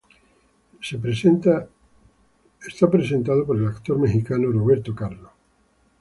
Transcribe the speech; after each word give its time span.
Es 0.81 0.97
presentado 0.99 1.75
por 3.45 3.55
el 3.55 3.67
actor 3.67 3.99
mexicano 3.99 4.51
Roberto 4.51 4.95
Carlo. 4.95 5.31